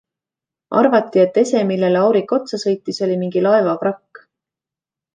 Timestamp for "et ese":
1.25-1.61